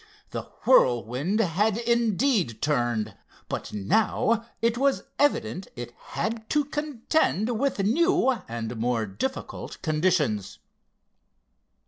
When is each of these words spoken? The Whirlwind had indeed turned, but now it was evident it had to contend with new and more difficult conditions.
The 0.31 0.49
Whirlwind 0.65 1.39
had 1.39 1.77
indeed 1.77 2.59
turned, 2.59 3.15
but 3.47 3.71
now 3.71 4.47
it 4.59 4.75
was 4.75 5.03
evident 5.19 5.67
it 5.75 5.91
had 5.95 6.49
to 6.49 6.65
contend 6.65 7.59
with 7.59 7.77
new 7.77 8.31
and 8.49 8.77
more 8.77 9.05
difficult 9.05 9.79
conditions. 9.83 10.57